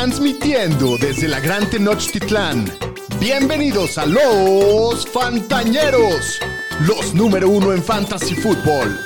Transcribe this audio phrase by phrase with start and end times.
[0.00, 2.64] Transmitiendo desde la Gran Tenochtitlán.
[3.20, 6.40] Bienvenidos a los Fantañeros,
[6.86, 8.98] los número uno en Fantasy Football.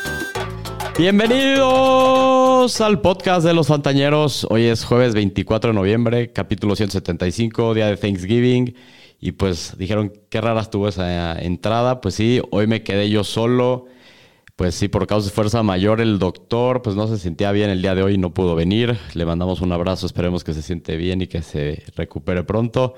[0.97, 4.47] Bienvenidos al podcast de los Fantañeros.
[4.49, 8.77] Hoy es jueves 24 de noviembre, capítulo 175, día de Thanksgiving.
[9.19, 12.01] Y pues dijeron, qué rara estuvo esa entrada.
[12.01, 13.87] Pues sí, hoy me quedé yo solo.
[14.57, 17.83] Pues sí, por causa de fuerza mayor, el doctor pues no se sentía bien el
[17.83, 18.97] día de hoy no pudo venir.
[19.15, 22.95] Le mandamos un abrazo, esperemos que se siente bien y que se recupere pronto.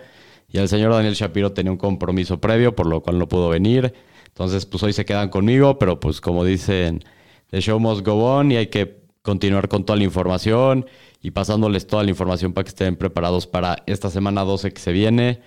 [0.48, 3.94] Y el señor Daniel Shapiro tenía un compromiso previo, por lo cual no pudo venir.
[4.26, 7.02] Entonces, pues hoy se quedan conmigo, pero pues como dicen,
[7.50, 10.86] the show must go on y hay que continuar con toda la información
[11.22, 14.92] y pasándoles toda la información para que estén preparados para esta semana 12 que se
[14.92, 15.40] viene.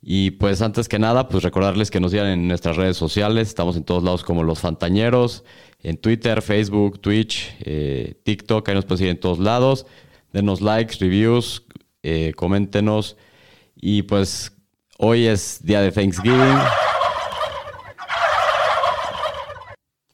[0.00, 3.48] Y pues antes que nada, pues recordarles que nos sigan en nuestras redes sociales.
[3.48, 5.44] Estamos en todos lados como los Fantañeros,
[5.82, 9.86] en Twitter, Facebook, Twitch, eh, TikTok, ahí nos pueden seguir en todos lados.
[10.32, 11.64] Denos likes, reviews,
[12.02, 13.16] eh, coméntenos.
[13.74, 14.52] Y pues
[14.98, 16.58] hoy es día de Thanksgiving.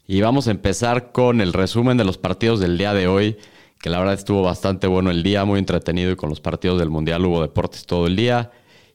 [0.06, 3.38] Y vamos a empezar con el resumen de los partidos del día de hoy,
[3.80, 6.90] que la verdad estuvo bastante bueno el día, muy entretenido y con los partidos del
[6.90, 8.50] Mundial hubo deportes todo el día.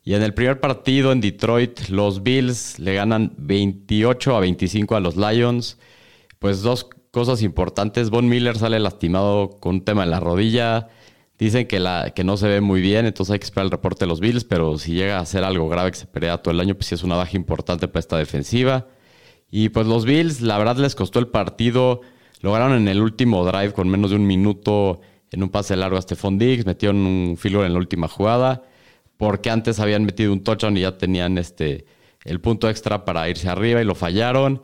[0.10, 5.00] Y en el primer partido en Detroit, los Bills le ganan 28 a 25 a
[5.02, 5.78] los Lions.
[6.40, 8.10] Pues dos cosas importantes.
[8.10, 10.88] Von Miller sale lastimado con un tema en la rodilla.
[11.38, 14.06] Dicen que, la, que no se ve muy bien, entonces hay que esperar el reporte
[14.06, 16.60] de los Bills, pero si llega a ser algo grave que se pelea todo el
[16.60, 18.88] año, pues sí es una baja importante para esta defensiva.
[19.52, 22.02] Y pues los Bills, la verdad les costó el partido.
[22.42, 26.02] Lograron en el último drive con menos de un minuto en un pase largo a
[26.02, 28.64] Stephon Diggs, metieron un filo en la última jugada
[29.20, 31.86] porque antes habían metido un touchdown y ya tenían este,
[32.24, 34.62] el punto extra para irse arriba y lo fallaron.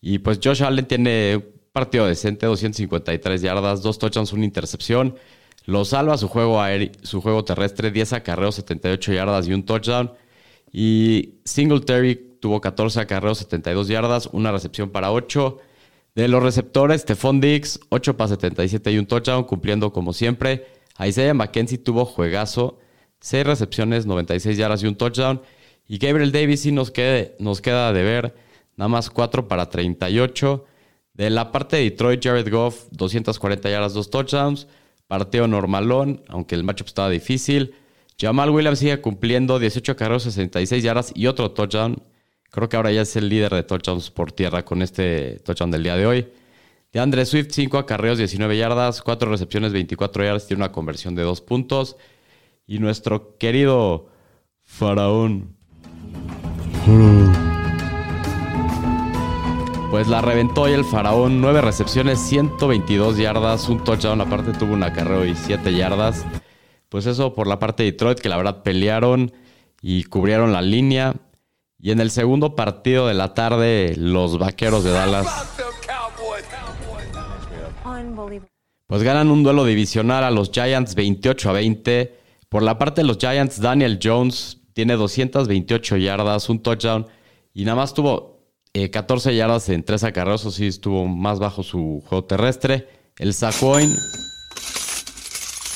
[0.00, 5.16] Y pues Josh Allen tiene un partido decente, 253 yardas, dos touchdowns, una intercepción.
[5.66, 10.10] Lo salva su juego, aéreo, su juego terrestre, 10 acarreos, 78 yardas y un touchdown.
[10.72, 15.58] Y Singletary tuvo 14 acarreos, 72 yardas, una recepción para 8.
[16.14, 20.64] De los receptores, Stephon Diggs, 8 para 77 y un touchdown, cumpliendo como siempre.
[20.98, 22.78] Isaiah McKenzie tuvo juegazo,
[23.20, 25.42] 6 recepciones, 96 yardas y un touchdown.
[25.86, 26.92] Y Gabriel Davis sí nos,
[27.38, 28.34] nos queda de ver,
[28.76, 30.64] nada más 4 para 38.
[31.14, 34.68] De la parte de Detroit, Jared Goff, 240 yardas, 2 touchdowns.
[35.06, 37.74] Partido normalón, aunque el matchup estaba difícil.
[38.20, 42.02] Jamal Williams sigue cumpliendo 18 carreros, 66 yardas y otro touchdown.
[42.50, 45.82] Creo que ahora ya es el líder de touchdowns por tierra con este touchdown del
[45.82, 46.28] día de hoy.
[46.92, 51.22] De Andre Swift, 5 acarreos, 19 yardas, 4 recepciones, 24 yardas, tiene una conversión de
[51.22, 51.96] 2 puntos.
[52.68, 54.08] Y nuestro querido
[54.62, 55.56] faraón.
[59.90, 61.40] Pues la reventó y el faraón.
[61.40, 64.20] 9 recepciones, 122 yardas, un touchdown.
[64.20, 66.26] Aparte tuvo un acarreo y 7 yardas.
[66.90, 69.32] Pues eso por la parte de Detroit, que la verdad pelearon
[69.80, 71.14] y cubrieron la línea.
[71.78, 75.56] Y en el segundo partido de la tarde, los vaqueros de Dallas.
[78.86, 82.17] Pues ganan un duelo divisional a los Giants 28 a 20.
[82.48, 87.06] Por la parte de los Giants, Daniel Jones tiene 228 yardas, un touchdown
[87.52, 88.38] y nada más tuvo
[88.72, 92.88] 14 yardas en tres acarreos, o sí estuvo más bajo su juego terrestre.
[93.18, 93.90] El Sacoin,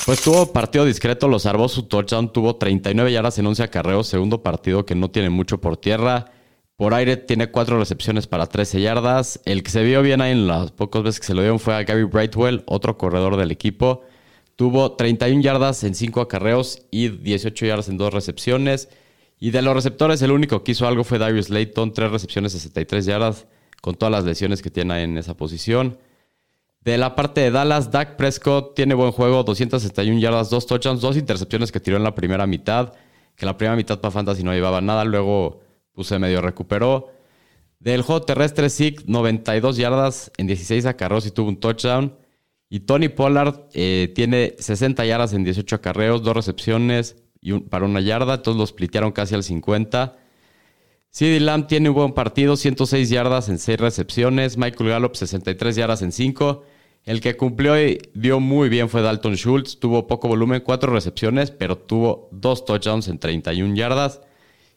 [0.05, 4.41] pues tuvo partido discreto, lo salvó su touchdown, tuvo 39 yardas en 11 acarreos, segundo
[4.41, 6.31] partido que no tiene mucho por tierra.
[6.75, 9.39] Por aire tiene 4 recepciones para 13 yardas.
[9.45, 11.75] El que se vio bien ahí en las pocas veces que se lo dieron fue
[11.75, 14.01] a Gary Brightwell, otro corredor del equipo.
[14.55, 18.89] Tuvo 31 yardas en 5 acarreos y 18 yardas en 2 recepciones.
[19.39, 23.05] Y de los receptores, el único que hizo algo fue Darius Layton, 3 recepciones, 63
[23.05, 23.47] yardas,
[23.81, 25.97] con todas las lesiones que tiene en esa posición.
[26.81, 31.17] De la parte de Dallas, Dak Prescott tiene buen juego, 261 yardas, 2 touchdowns, 2
[31.17, 32.93] intercepciones que tiró en la primera mitad,
[33.35, 35.61] que la primera mitad para Fantasy no llevaba nada, luego
[35.93, 37.09] puse medio recuperó.
[37.79, 42.15] Del juego terrestre, Zeke, 92 yardas en 16 acarreos y tuvo un touchdown.
[42.73, 48.01] Y Tony Pollard eh, tiene 60 yardas en 18 acarreos, 2 recepciones y para una
[48.01, 48.41] yarda.
[48.41, 50.17] Todos los splitearon casi al 50.
[51.11, 54.57] CD Lamb tiene un buen partido, 106 yardas en 6 recepciones.
[54.57, 56.63] Michael Gallup, 63 yardas en 5.
[57.05, 59.77] El que cumplió y dio muy bien fue Dalton Schultz.
[59.77, 64.21] Tuvo poco volumen, 4 recepciones, pero tuvo 2 touchdowns en 31 yardas.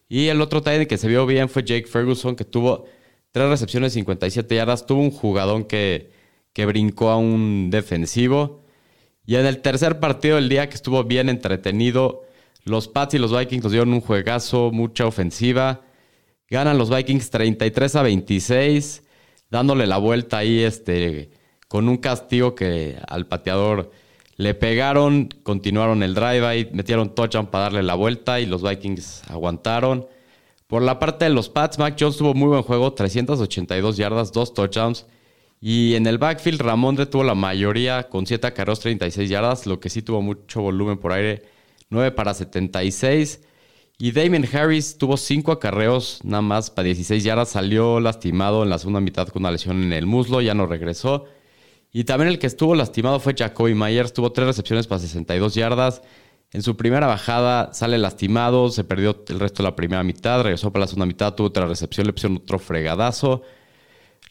[0.06, 2.84] Y el otro tight que se vio bien fue Jake Ferguson, que tuvo
[3.32, 4.84] 3 recepciones, 57 yardas.
[4.84, 6.14] Tuvo un jugadón que
[6.56, 8.62] que brincó a un defensivo.
[9.26, 12.22] Y en el tercer partido del día que estuvo bien entretenido,
[12.64, 15.82] los Pats y los Vikings nos dieron un juegazo, mucha ofensiva.
[16.48, 19.02] Ganan los Vikings 33 a 26,
[19.50, 21.28] dándole la vuelta ahí este,
[21.68, 23.90] con un castigo que al pateador
[24.38, 30.06] Le pegaron, continuaron el drive, metieron touchdown para darle la vuelta y los Vikings aguantaron.
[30.68, 34.54] Por la parte de los Pats, Mac Jones tuvo muy buen juego, 382 yardas, dos
[34.54, 35.04] touchdowns.
[35.60, 39.88] Y en el backfield, Ramondre tuvo la mayoría con 7 carros, 36 yardas, lo que
[39.88, 41.44] sí tuvo mucho volumen por aire,
[41.90, 43.40] 9 para 76.
[43.98, 48.78] Y Damien Harris tuvo 5 acarreos, nada más para 16 yardas, salió lastimado en la
[48.78, 51.24] segunda mitad con una lesión en el muslo, ya no regresó.
[51.92, 56.02] Y también el que estuvo lastimado fue Jacoby Myers, tuvo 3 recepciones para 62 yardas.
[56.52, 60.70] En su primera bajada sale lastimado, se perdió el resto de la primera mitad, regresó
[60.70, 63.42] para la segunda mitad, tuvo otra recepción, le pusieron otro fregadazo.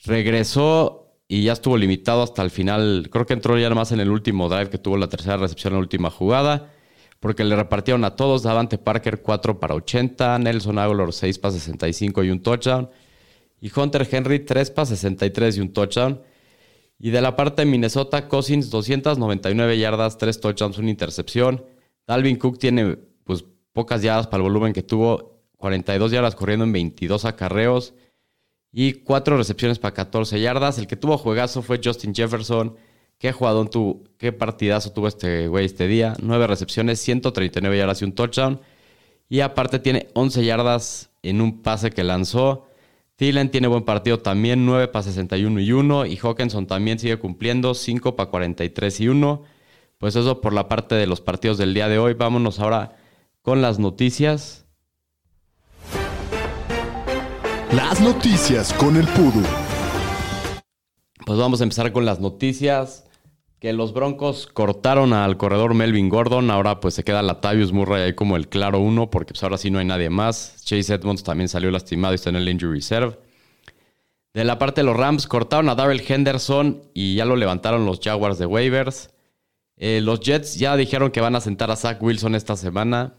[0.05, 3.09] Regresó y ya estuvo limitado hasta el final.
[3.11, 5.79] Creo que entró ya más en el último drive que tuvo la tercera recepción en
[5.79, 6.71] la última jugada,
[7.19, 8.43] porque le repartieron a todos.
[8.43, 12.89] Davante Parker 4 para 80, Nelson Aguilar 6 para 65 y un touchdown.
[13.59, 16.21] Y Hunter Henry 3 para 63 y un touchdown.
[16.99, 21.65] Y de la parte de Minnesota, Cousins 299 yardas, 3 touchdowns, una intercepción.
[22.07, 23.43] Dalvin Cook tiene pues
[23.73, 27.95] pocas yardas para el volumen que tuvo, 42 yardas corriendo en 22 acarreos
[28.77, 30.77] y 4 recepciones para 14 yardas.
[30.77, 32.75] El que tuvo juegazo fue Justin Jefferson.
[33.17, 36.13] Qué jugador tuvo, qué partidazo tuvo este güey este día.
[36.21, 38.59] 9 recepciones, 139 yardas y un touchdown.
[39.29, 42.67] Y aparte tiene 11 yardas en un pase que lanzó.
[43.15, 46.05] Thielen tiene buen partido también, 9 para 61 y 1.
[46.07, 49.43] Y Hawkinson también sigue cumpliendo, 5 para 43 y 1.
[49.99, 52.13] Pues eso por la parte de los partidos del día de hoy.
[52.13, 52.97] Vámonos ahora
[53.41, 54.64] con las noticias.
[57.75, 59.43] Las noticias con el Pudu.
[61.25, 63.05] Pues vamos a empezar con las noticias.
[63.59, 66.51] Que los Broncos cortaron al corredor Melvin Gordon.
[66.51, 69.71] Ahora pues se queda Latavius Murray ahí como el claro uno, porque pues ahora sí
[69.71, 70.63] no hay nadie más.
[70.63, 73.19] Chase Edmonds también salió lastimado y está en el injury reserve.
[74.33, 77.99] De la parte de los Rams, cortaron a Darrell Henderson y ya lo levantaron los
[77.99, 79.09] Jaguars de waivers.
[79.75, 83.15] Eh, los Jets ya dijeron que van a sentar a Zach Wilson esta semana,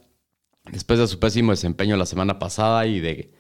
[0.73, 3.36] después de su pésimo desempeño la semana pasada y de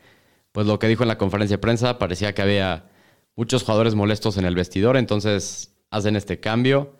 [0.56, 2.86] pues lo que dijo en la conferencia de prensa, parecía que había
[3.34, 6.96] muchos jugadores molestos en el vestidor, entonces hacen este cambio.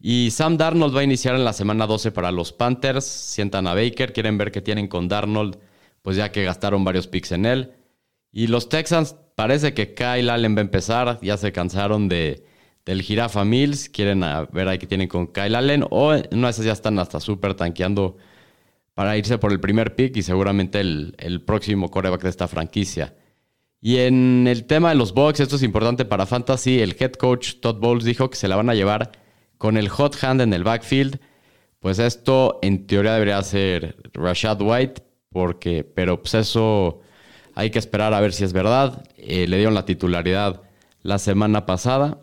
[0.00, 3.74] Y Sam Darnold va a iniciar en la semana 12 para los Panthers, sientan a
[3.74, 5.58] Baker, quieren ver qué tienen con Darnold,
[6.00, 7.74] pues ya que gastaron varios picks en él.
[8.32, 12.46] Y los Texans parece que Kyle Allen va a empezar, ya se cansaron de
[12.86, 13.90] del Jirafa Mills.
[13.90, 15.84] Quieren ver ahí que tienen con Kyle Allen.
[15.90, 18.16] O no, esas ya están hasta súper tanqueando
[18.94, 23.14] para irse por el primer pick y seguramente el, el, próximo coreback de esta franquicia.
[23.80, 26.80] Y en el tema de los Bucks, esto es importante para Fantasy.
[26.80, 29.12] El head coach Todd Bowles dijo que se la van a llevar
[29.58, 31.20] con el hot hand en el backfield.
[31.80, 37.02] Pues esto en teoría debería ser Rashad White, porque, pero pues eso
[37.54, 39.04] hay que esperar a ver si es verdad.
[39.18, 40.62] Eh, le dieron la titularidad
[41.02, 42.18] la semana pasada.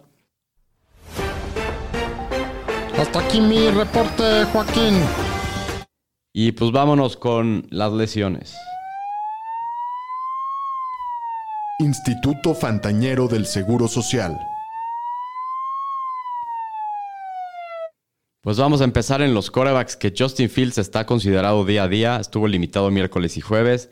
[2.97, 4.95] Hasta aquí mi reporte, Joaquín.
[6.33, 8.55] Y pues vámonos con las lesiones.
[11.79, 14.39] Instituto Fantañero del Seguro Social.
[18.41, 22.17] Pues vamos a empezar en los corebacks que Justin Fields está considerado día a día.
[22.17, 23.89] Estuvo limitado miércoles y jueves.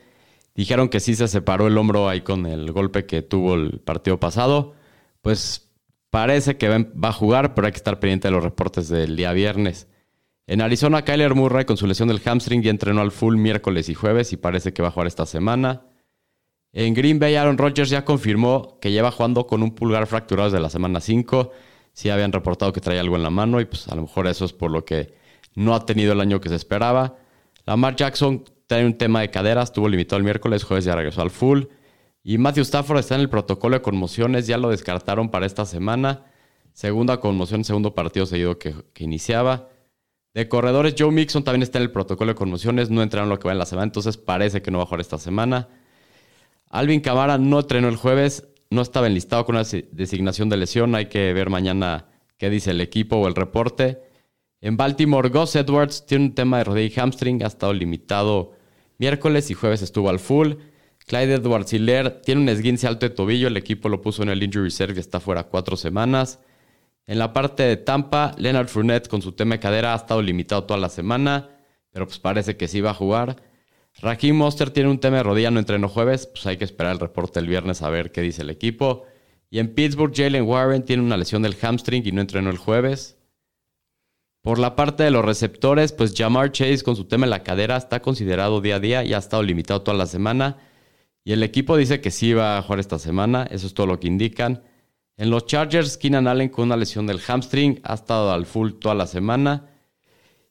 [0.55, 4.19] Dijeron que sí se separó el hombro ahí con el golpe que tuvo el partido
[4.19, 4.73] pasado.
[5.21, 5.69] Pues
[6.09, 9.31] Parece que va a jugar, pero hay que estar pendiente de los reportes del día
[9.31, 9.87] viernes.
[10.49, 13.93] En Arizona, Kyler Murray con su lesión del hamstring ya entrenó al full miércoles y
[13.93, 15.83] jueves y parece que va a jugar esta semana.
[16.73, 20.59] En Green Bay, Aaron Rodgers ya confirmó que lleva jugando con un pulgar fracturado desde
[20.59, 21.51] la semana 5.
[21.93, 24.43] Sí habían reportado que traía algo en la mano y pues a lo mejor eso
[24.43, 25.13] es por lo que
[25.53, 27.17] no ha tenido el año que se esperaba.
[27.67, 31.29] Lamar Jackson tiene un tema de caderas, estuvo limitado el miércoles, jueves ya regresó al
[31.29, 31.65] full.
[32.23, 36.25] Y Matthew Stafford está en el protocolo de conmociones, ya lo descartaron para esta semana.
[36.73, 39.69] Segunda conmoción, segundo partido seguido que, iniciaba.
[40.33, 43.47] De corredores, Joe Mixon también está en el protocolo de conmociones, no entraron lo que
[43.47, 45.69] va en la semana, entonces parece que no va a jugar esta semana.
[46.69, 51.07] Alvin Camara no entrenó el jueves, no estaba enlistado con una designación de lesión, hay
[51.07, 52.05] que ver mañana
[52.37, 54.01] qué dice el equipo o el reporte.
[54.61, 58.53] En Baltimore, Gus Edwards tiene un tema de rodilla y hamstring, ha estado limitado
[58.99, 60.53] miércoles y jueves estuvo al full.
[61.07, 63.47] Clyde Edwards Hiller tiene un esguince alto de tobillo.
[63.47, 66.39] El equipo lo puso en el injury reserve y está fuera cuatro semanas.
[67.09, 70.65] En la parte de Tampa, Leonard Fournette con su tema de cadera ha estado limitado
[70.65, 71.49] toda la semana,
[71.89, 73.41] pero pues parece que sí va a jugar.
[73.99, 76.99] Raheem Monster tiene un tema de rodilla, no entrenó jueves, pues hay que esperar el
[76.99, 79.05] reporte el viernes a ver qué dice el equipo.
[79.49, 83.17] Y en Pittsburgh, Jalen Warren tiene una lesión del hamstring y no entrenó el jueves.
[84.43, 87.75] Por la parte de los receptores, pues Jamar Chase con su tema de la cadera
[87.75, 90.57] está considerado día a día y ha estado limitado toda la semana.
[91.23, 93.99] Y el equipo dice que sí va a jugar esta semana, eso es todo lo
[93.99, 94.61] que indican.
[95.19, 98.95] En los Chargers, Keenan Allen con una lesión del hamstring ha estado al full toda
[98.95, 99.67] la semana.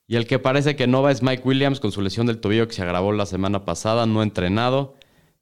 [0.07, 2.69] Y el que parece que no va es Mike Williams con su lesión del tobillo
[2.69, 4.95] que se agravó la semana pasada, no entrenado.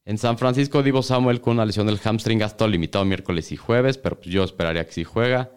[0.05, 3.57] En San Francisco, Divo Samuel con una lesión del hamstring ha estado limitado miércoles y
[3.57, 5.51] jueves, pero pues yo esperaría que sí juega.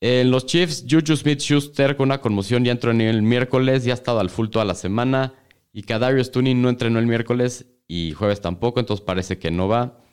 [0.00, 3.94] En los Chiefs, Juju Smith Schuster con una conmoción ya entró en el miércoles, ya
[3.94, 5.34] ha estado al full toda la semana.
[5.72, 10.05] Y Kadarius Tuning no entrenó el miércoles y jueves tampoco, entonces parece que no va.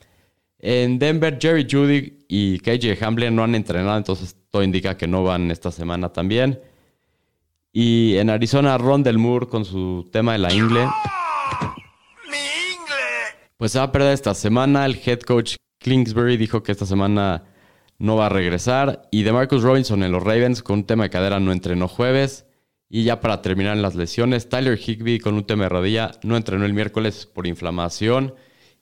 [0.66, 5.22] En Denver, Jerry Judy y KJ Hamler no han entrenado, entonces todo indica que no
[5.22, 6.58] van esta semana también.
[7.70, 10.88] Y en Arizona, Ron Del Moore con su tema de la ingle.
[13.58, 14.86] Pues se va a perder esta semana.
[14.86, 17.44] El head coach Kingsbury dijo que esta semana
[17.98, 19.06] no va a regresar.
[19.10, 22.46] Y de Marcus Robinson en los Ravens con un tema de cadera no entrenó jueves.
[22.88, 26.38] Y ya para terminar en las lesiones, Tyler Higby con un tema de rodilla no
[26.38, 28.34] entrenó el miércoles por inflamación.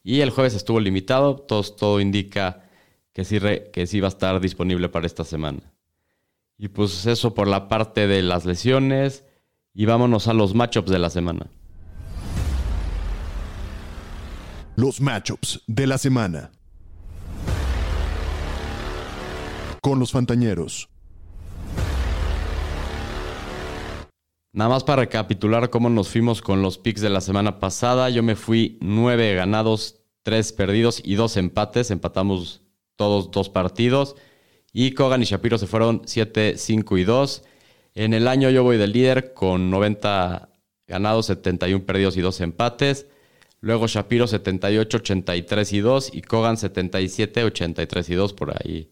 [0.02, 1.36] Y el jueves estuvo limitado.
[1.36, 2.64] Todo, todo indica
[3.12, 3.38] que sí,
[3.72, 5.60] que sí va a estar disponible para esta semana.
[6.58, 9.24] Y pues eso por la parte de las lesiones.
[9.74, 11.46] Y vámonos a los matchups de la semana.
[14.76, 16.50] Los matchups de la semana.
[19.80, 20.91] Con los Fantañeros.
[24.54, 28.10] Nada más para recapitular cómo nos fuimos con los picks de la semana pasada.
[28.10, 31.90] Yo me fui nueve ganados, tres perdidos y dos empates.
[31.90, 32.60] Empatamos
[32.96, 34.14] todos dos partidos.
[34.70, 37.44] Y Kogan y Shapiro se fueron 7, 5 y 2.
[37.94, 40.50] En el año yo voy del líder con 90
[40.86, 43.06] ganados, 71 perdidos y dos empates.
[43.60, 48.90] Luego Shapiro 78, 83 y 2 y Kogan 77, 83 y 2 por ahí.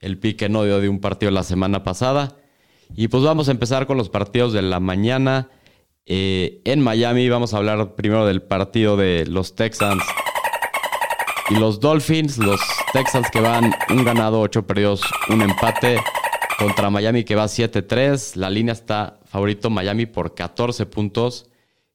[0.00, 2.36] El pique no dio de un partido la semana pasada.
[2.94, 5.48] Y pues vamos a empezar con los partidos de la mañana.
[6.04, 10.02] Eh, en Miami vamos a hablar primero del partido de los Texans
[11.48, 12.38] y los Dolphins.
[12.38, 12.60] Los
[12.92, 15.98] Texans que van un ganado, 8 perdidos, un empate
[16.58, 18.36] contra Miami que va 7-3.
[18.36, 21.48] La línea está favorito Miami por 14 puntos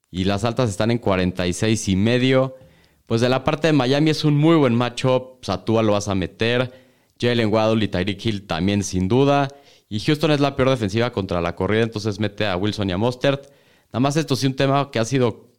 [0.10, 2.56] y las altas están en 46 y medio.
[3.06, 5.44] Pues de la parte de Miami es un muy buen matchup.
[5.44, 6.88] Satúa lo vas a meter.
[7.20, 9.48] Jalen Waddle y Tyreek Hill también sin duda.
[9.90, 12.98] Y Houston es la peor defensiva contra la corrida, entonces mete a Wilson y a
[12.98, 13.52] Mostert.
[13.88, 15.52] Nada más esto sí un tema que ha sido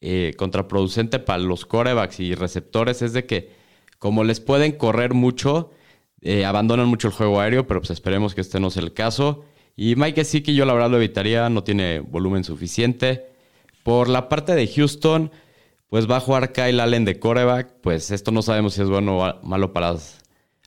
[0.00, 3.50] eh, contraproducente para los corebacks y receptores es de que
[3.98, 5.70] como les pueden correr mucho,
[6.20, 9.44] eh, abandonan mucho el juego aéreo, pero pues esperemos que este no sea el caso.
[9.76, 13.26] Y Mike que yo la verdad lo evitaría, no tiene volumen suficiente.
[13.82, 15.30] Por la parte de Houston,
[15.88, 17.74] pues va a jugar Kyle Allen de coreback.
[17.82, 20.18] Pues esto no sabemos si es bueno o malo para las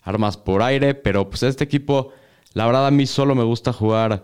[0.04, 2.12] armas por aire, pero pues este equipo,
[2.54, 4.24] la verdad a mí solo me gusta jugar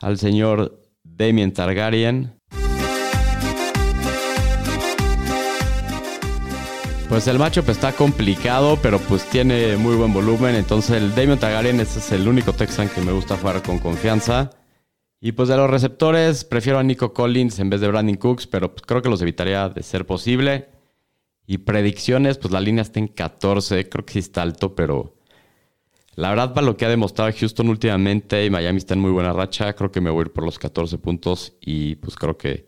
[0.00, 2.34] al señor Damien Targaryen.
[7.08, 10.54] Pues el matchup está complicado, pero pues tiene muy buen volumen.
[10.54, 14.50] Entonces el Damien Targaryen es el único Texan que me gusta jugar con confianza.
[15.20, 18.72] Y pues de los receptores, prefiero a Nico Collins en vez de Brandon Cooks, pero
[18.72, 20.68] pues creo que los evitaría de ser posible.
[21.46, 25.17] Y predicciones, pues la línea está en 14, creo que sí está alto, pero
[26.18, 29.32] la verdad para lo que ha demostrado Houston últimamente y Miami está en muy buena
[29.32, 32.66] racha, creo que me voy a ir por los 14 puntos y pues creo que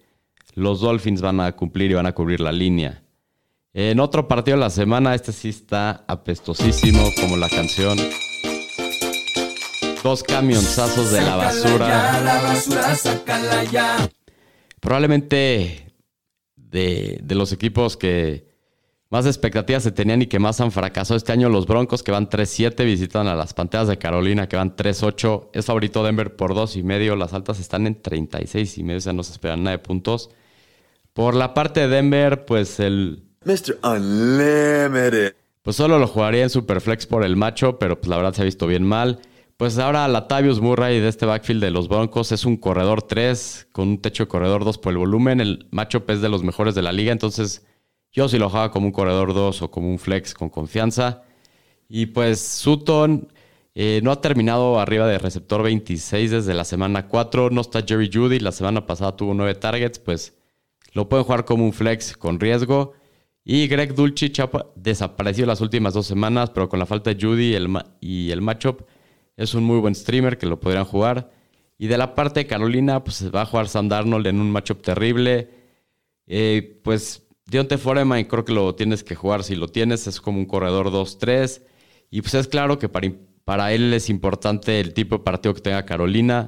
[0.54, 3.02] los Dolphins van a cumplir y van a cubrir la línea.
[3.72, 7.98] En otro partido de la semana, este sí está apestosísimo como la canción
[10.04, 12.22] dos camionzazos de la basura.
[12.22, 14.08] la basura,
[14.78, 15.92] Probablemente
[16.54, 18.49] de, los equipos que
[19.10, 22.30] más expectativas se tenían y que más han fracasado este año, los Broncos que van
[22.30, 25.48] 3-7 visitan a las Panteras de Carolina que van 3-8.
[25.52, 27.16] Es favorito Denver por 2 y medio.
[27.16, 30.30] Las altas están en 36 y medio, o sea, no se esperan nada de puntos.
[31.12, 33.24] Por la parte de Denver, pues el...
[33.44, 33.78] Mr.
[33.82, 35.34] Unlimited.
[35.62, 38.44] Pues solo lo jugaría en Superflex por el macho, pero pues la verdad se ha
[38.44, 39.18] visto bien mal.
[39.56, 43.88] Pues ahora Latavius Murray de este backfield de los Broncos es un corredor 3 con
[43.88, 45.40] un techo de corredor 2 por el volumen.
[45.40, 47.66] El matchup es de los mejores de la liga, entonces
[48.12, 51.22] yo sí lo jugaba como un corredor 2 o como un flex con confianza.
[51.88, 53.28] Y pues Sutton
[53.74, 57.50] eh, no ha terminado arriba de receptor 26 desde la semana 4.
[57.50, 60.34] No está Jerry Judy, la semana pasada tuvo 9 targets, pues
[60.92, 62.94] lo pueden jugar como un flex con riesgo.
[63.44, 67.54] Y Greg Dulcich ha desaparecido las últimas dos semanas, pero con la falta de Judy
[67.54, 67.68] el
[68.00, 68.82] y el matchup
[69.36, 71.30] es un muy buen streamer que lo podrían jugar.
[71.78, 74.82] Y de la parte de Carolina, pues va a jugar Sam Darnold en un matchup
[74.82, 75.48] terrible.
[76.26, 79.42] Eh, pues Dionte Foreman creo que lo tienes que jugar.
[79.42, 81.62] Si lo tienes, es como un corredor 2-3.
[82.08, 83.10] Y pues es claro que para,
[83.44, 86.46] para él es importante el tipo de partido que tenga Carolina.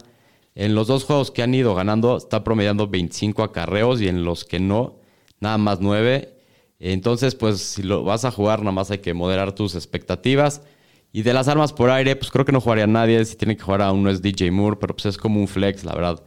[0.55, 4.45] En los dos juegos que han ido ganando, está promediando 25 acarreos y en los
[4.45, 5.01] que no,
[5.41, 6.39] nada más 9.
[6.79, 10.63] Entonces, pues si lo vas a jugar, nada más hay que moderar tus expectativas.
[11.11, 13.25] Y de las armas por aire, pues creo que no jugaría nadie.
[13.25, 15.83] Si tiene que jugar a uno es DJ Moore, pero pues es como un flex,
[15.83, 16.23] la verdad.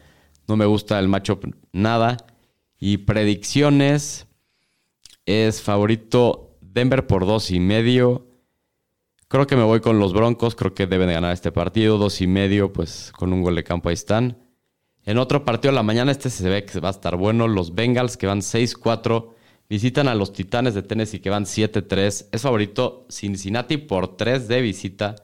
[0.49, 2.17] No me gusta el matchup nada.
[2.77, 4.27] Y predicciones
[5.25, 8.27] es favorito Denver por dos y medio.
[9.27, 10.55] Creo que me voy con los Broncos.
[10.55, 11.97] Creo que deben de ganar este partido.
[11.97, 14.37] Dos y medio, pues con un gol de campo ahí están.
[15.03, 17.47] En otro partido de la mañana, este se ve que va a estar bueno.
[17.47, 19.33] Los Bengals que van 6-4
[19.69, 22.27] visitan a los Titanes de Tennessee que van 7-3.
[22.31, 25.15] Es favorito Cincinnati por 3 de visita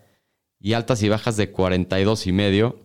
[0.59, 2.83] y altas y bajas de 42 y medio.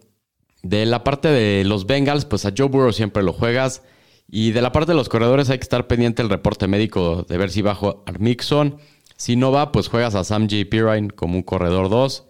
[0.63, 3.83] De la parte de los Bengals, pues a Joe Burrow siempre lo juegas.
[4.29, 7.39] Y de la parte de los corredores hay que estar pendiente el reporte médico de
[7.39, 8.79] ver si bajo Armixon.
[9.17, 10.69] Si no va, pues juegas a Sam J.
[10.69, 12.27] Pirine como un corredor 2.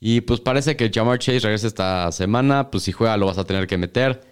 [0.00, 2.70] Y pues parece que Jamar Chase regresa esta semana.
[2.70, 4.22] Pues si juega lo vas a tener que meter.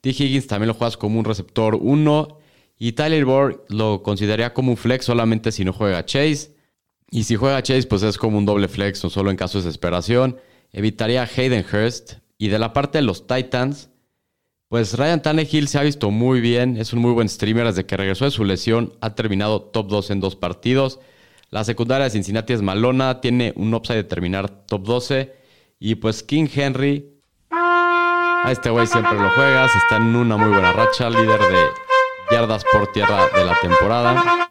[0.00, 0.10] T.
[0.10, 2.38] Higgins también lo juegas como un receptor 1.
[2.78, 6.54] Y Tyler Boyd lo consideraría como un flex solamente si no juega Chase.
[7.10, 9.64] Y si juega Chase, pues es como un doble flex o solo en caso de
[9.64, 10.38] desesperación.
[10.72, 12.14] Evitaría Hayden Hurst.
[12.38, 13.88] Y de la parte de los Titans,
[14.76, 16.76] pues Ryan Tannehill se ha visto muy bien.
[16.76, 18.92] Es un muy buen streamer desde que regresó de su lesión.
[19.00, 21.00] Ha terminado top 2 en dos partidos.
[21.48, 23.22] La secundaria de Cincinnati es malona.
[23.22, 25.34] Tiene un upside de terminar top 12.
[25.78, 27.10] Y pues King Henry.
[27.50, 29.74] A este güey siempre lo juegas.
[29.74, 31.08] Está en una muy buena racha.
[31.08, 31.64] Líder de
[32.30, 34.50] yardas por tierra de la temporada.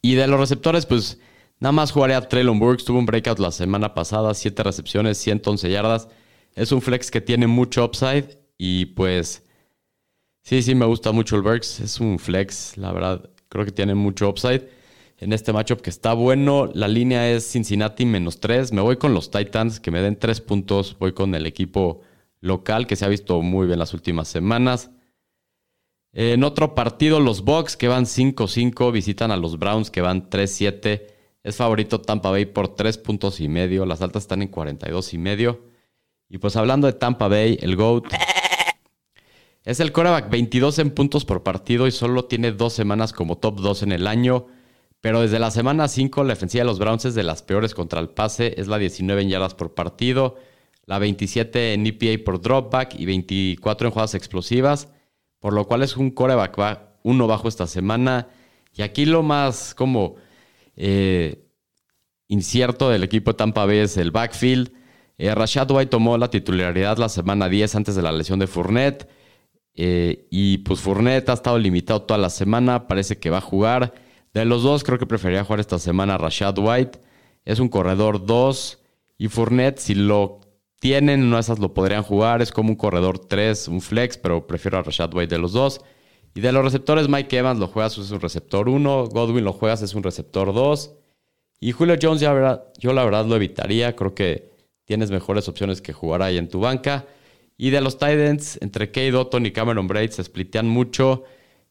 [0.00, 1.18] Y de los receptores, pues
[1.60, 2.86] nada más jugaré a Traylon Burks.
[2.86, 6.08] Tuvo un breakout la semana pasada, 7 recepciones, 111 yardas.
[6.54, 9.44] Es un flex que tiene mucho upside y pues
[10.42, 11.80] sí, sí, me gusta mucho el Burks.
[11.80, 14.68] Es un flex, la verdad, creo que tiene mucho upside.
[15.20, 18.72] En este matchup que está bueno, la línea es Cincinnati menos 3.
[18.72, 20.96] Me voy con los Titans, que me den 3 puntos.
[20.98, 22.02] Voy con el equipo
[22.40, 24.90] local, que se ha visto muy bien las últimas semanas.
[26.12, 31.02] En otro partido, los Bucks que van 5-5 visitan a los Browns que van 3-7.
[31.42, 33.86] Es favorito Tampa Bay por 3 puntos y medio.
[33.86, 35.64] Las altas están en 42 y medio.
[36.28, 38.04] Y pues hablando de Tampa Bay, el GOAT
[39.70, 43.60] es el coreback 22 en puntos por partido y solo tiene dos semanas como top
[43.60, 44.46] 2 en el año.
[45.00, 48.00] Pero desde la semana 5 la defensiva de los Browns es de las peores contra
[48.00, 48.54] el pase.
[48.60, 50.36] Es la 19 en yardas por partido,
[50.86, 54.88] la 27 en EPA por dropback y 24 en jugadas explosivas
[55.38, 56.58] por lo cual es un coreback
[57.02, 58.28] uno bajo esta semana.
[58.74, 60.16] Y aquí lo más como
[60.76, 61.44] eh,
[62.28, 64.72] incierto del equipo de Tampa Bay es el backfield.
[65.16, 69.08] Eh, Rashad White tomó la titularidad la semana 10 antes de la lesión de Fournette.
[69.80, 72.88] Eh, y pues Fournette ha estado limitado toda la semana.
[72.88, 73.94] Parece que va a jugar.
[74.34, 76.98] De los dos, creo que prefería jugar esta semana Rashad White.
[77.44, 78.78] Es un corredor 2.
[79.18, 80.40] Y Fournette, si lo
[80.80, 84.78] tienen, de esas lo podrían jugar, es como un corredor 3, un flex, pero prefiero
[84.78, 85.80] a Rashad White de los dos.
[86.34, 89.82] Y de los receptores, Mike Evans lo juegas, es un receptor 1, Godwin lo juegas,
[89.82, 90.92] es un receptor 2.
[91.60, 94.50] Y Julio Jones, ya yo la verdad lo evitaría, creo que
[94.84, 97.06] tienes mejores opciones que jugar ahí en tu banca.
[97.58, 101.24] Y de los Titans, entre Kay Dotton y Cameron Braid se splitean mucho.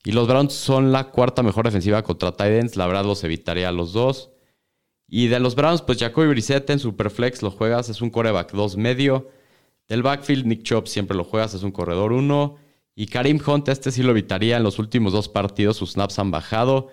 [0.03, 3.71] Y los Browns son la cuarta mejor defensiva contra Titans, la verdad los evitaría a
[3.71, 4.29] los dos.
[5.07, 8.75] Y de los Browns, pues Jacoby Brissett en Superflex lo juegas, es un coreback 2
[8.75, 9.29] medio.
[9.87, 12.57] Del backfield, Nick Chop siempre lo juegas, es un corredor 1.
[12.93, 16.31] Y Karim Hunt, este sí lo evitaría en los últimos dos partidos, sus snaps han
[16.31, 16.89] bajado.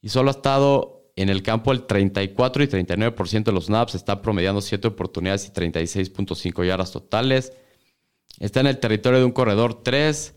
[0.00, 4.22] Y solo ha estado en el campo el 34 y 39% de los snaps, está
[4.22, 7.52] promediando 7 oportunidades y 36.5 yardas totales.
[8.38, 10.34] Está en el territorio de un corredor 3.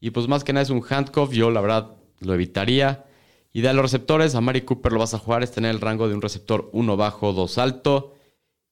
[0.00, 3.04] Y pues más que nada es un handcuff, yo la verdad lo evitaría.
[3.52, 6.08] Y de los receptores, a Mari Cooper lo vas a jugar, está en el rango
[6.08, 8.14] de un receptor 1 bajo, 2 alto.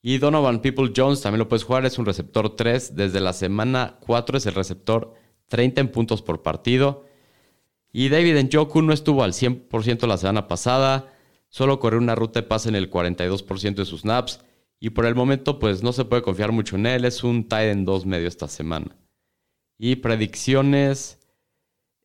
[0.02, 2.94] Y Donovan People Jones también lo puedes jugar, es un receptor 3.
[2.94, 5.14] Desde la semana 4 es el receptor
[5.48, 7.06] 30 en puntos por partido.
[7.92, 11.12] Y David Njoku no estuvo al 100% la semana pasada,
[11.48, 14.40] solo corrió una ruta de pase en el 42% de sus snaps.
[14.80, 17.70] Y por el momento, pues no se puede confiar mucho en él, es un tight
[17.70, 18.96] en 2 medio esta semana.
[19.78, 21.18] Y predicciones,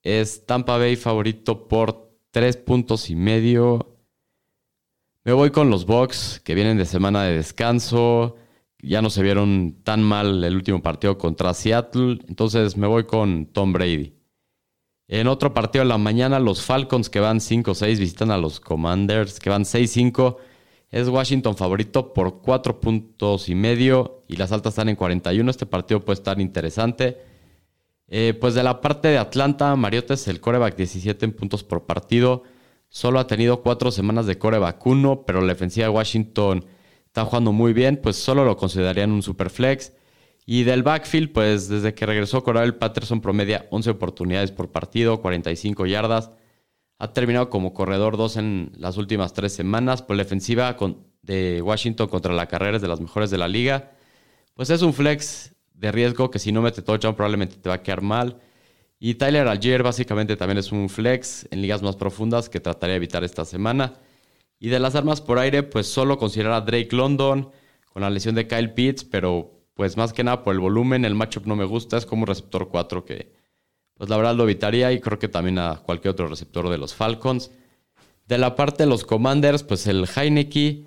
[0.04, 3.98] es Tampa Bay favorito por tres puntos y medio.
[5.24, 8.36] Me voy con los Bucks, que vienen de semana de descanso.
[8.82, 12.20] Ya no se vieron tan mal el último partido contra Seattle.
[12.28, 14.16] Entonces me voy con Tom Brady.
[15.08, 19.40] En otro partido de la mañana, los Falcons que van 5-6 visitan a los Commanders
[19.40, 20.38] que van 6-5.
[20.92, 25.50] Es Washington favorito por cuatro puntos y medio y las altas están en 41.
[25.50, 27.18] Este partido puede estar interesante.
[28.08, 31.86] Eh, pues de la parte de Atlanta, Mariota es el coreback 17 en puntos por
[31.86, 32.44] partido.
[32.90, 36.66] Solo ha tenido cuatro semanas de coreback 1, pero la defensiva de Washington
[37.06, 39.94] está jugando muy bien, pues solo lo considerarían un superflex.
[40.48, 45.86] Y del backfield, pues desde que regresó Coral Patterson promedia 11 oportunidades por partido, 45
[45.86, 46.32] yardas.
[47.00, 50.02] Ha terminado como corredor 2 en las últimas tres semanas.
[50.02, 50.76] Pues la defensiva
[51.22, 53.94] de Washington contra la carrera es de las mejores de la liga.
[54.54, 57.84] Pues es un flex de riesgo que si no mete touchdown probablemente te va a
[57.84, 58.42] quedar mal.
[59.00, 62.98] Y Tyler Algier básicamente también es un flex en ligas más profundas que trataré de
[62.98, 63.94] evitar esta semana.
[64.60, 67.50] Y de las armas por aire, pues solo considerar a Drake London
[67.94, 71.16] con la lesión de Kyle Pitts, pero pues más que nada por el volumen, el
[71.16, 73.39] matchup no me gusta, es como un receptor 4 que
[74.00, 76.96] pues la verdad lo evitaría y creo que también a cualquier otro receptor de los
[76.96, 77.52] Falcons.
[78.26, 80.86] De la parte de los Commanders, pues el Heineke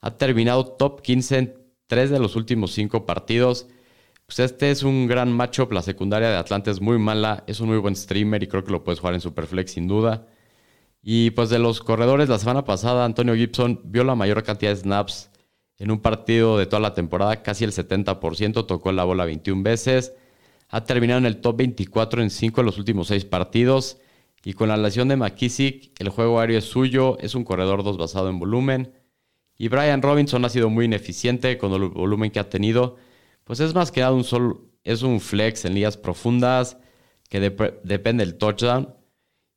[0.00, 1.54] ha terminado top 15 en
[1.88, 3.66] 3 de los últimos 5 partidos.
[4.26, 5.72] Pues este es un gran matchup.
[5.72, 7.42] La secundaria de Atlanta es muy mala.
[7.48, 10.28] Es un muy buen streamer y creo que lo puedes jugar en Superflex sin duda.
[11.02, 14.76] Y pues de los corredores, la semana pasada Antonio Gibson vio la mayor cantidad de
[14.76, 15.30] snaps
[15.78, 20.12] en un partido de toda la temporada, casi el 70%, tocó la bola 21 veces.
[20.72, 23.98] Ha terminado en el top 24 en 5 de los últimos 6 partidos.
[24.44, 27.96] Y con la lesión de McKissick, el juego aéreo es suyo, es un corredor 2
[27.96, 28.92] basado en volumen.
[29.56, 32.96] Y Brian Robinson ha sido muy ineficiente con el volumen que ha tenido
[33.44, 36.76] pues es más que nada un solo, es un flex en ligas profundas
[37.28, 38.94] que depende del touchdown.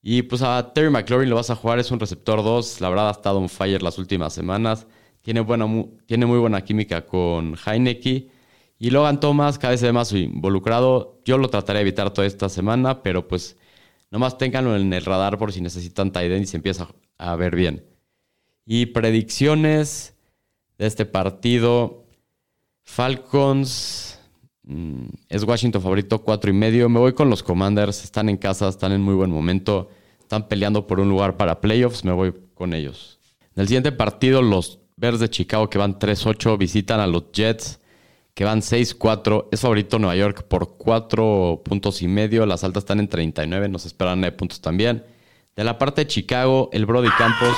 [0.02, 3.10] Y pues a Terry McLaurin lo vas a jugar, es un receptor 2, la verdad
[3.10, 4.88] ha estado un fire las últimas semanas.
[5.22, 5.66] Tiene, buena,
[6.06, 8.30] tiene muy buena química con Heineke.
[8.78, 11.22] Y Logan Thomas cada vez se más involucrado.
[11.24, 13.58] Yo lo trataré de evitar toda esta semana, pero pues
[14.12, 17.86] nomás ténganlo en el radar por si necesitan tight y se empieza a ver bien.
[18.66, 20.16] Y predicciones
[20.78, 22.04] de este partido.
[22.84, 24.20] Falcons
[24.64, 26.90] mm, es Washington favorito cuatro y medio.
[26.90, 28.04] Me voy con los Commanders.
[28.04, 29.90] Están en casa, están en muy buen momento.
[30.20, 32.04] Están peleando por un lugar para playoffs.
[32.04, 33.20] Me voy con ellos.
[33.56, 37.80] En el siguiente partido, los Bears de Chicago que van 3-8 visitan a los Jets
[38.36, 39.48] que van 6-4.
[39.52, 42.46] Es favorito Nueva York por 4 puntos y medio.
[42.46, 43.70] Las altas están en 39.
[43.70, 45.04] Nos esperan 9 puntos también.
[45.56, 47.56] De la parte de Chicago, el Brody Campos.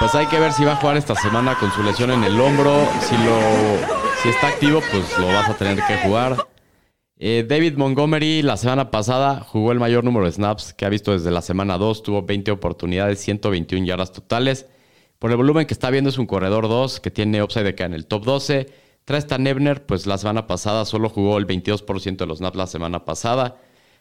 [0.00, 2.38] Pues hay que ver si va a jugar esta semana con su lesión en el
[2.38, 2.86] hombro.
[3.00, 3.38] Si, lo,
[4.22, 6.36] si está activo, pues lo vas a tener que jugar.
[7.16, 11.12] Eh, David Montgomery la semana pasada jugó el mayor número de snaps que ha visto
[11.12, 12.02] desde la semana 2.
[12.02, 14.66] Tuvo 20 oportunidades, 121 yardas totales.
[15.18, 17.84] Por el volumen que está viendo es un corredor 2 que tiene upside de que
[17.84, 18.66] en el top 12.
[19.04, 23.04] Tristan Ebner, pues la semana pasada solo jugó el 22% de los snaps la semana
[23.04, 23.60] pasada.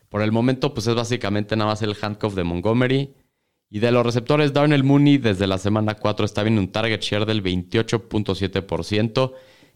[0.09, 3.13] Por el momento, pues es básicamente nada más el handcuff de Montgomery.
[3.69, 7.25] Y de los receptores, Darnell Mooney desde la semana 4 está viendo un target share
[7.25, 9.33] del 28.7%